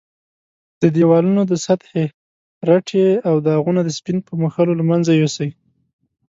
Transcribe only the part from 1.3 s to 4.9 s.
د سطحې رټې او داغونه د سپین په مښلو له